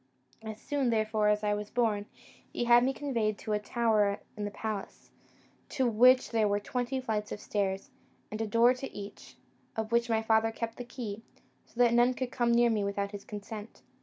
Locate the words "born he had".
1.69-2.83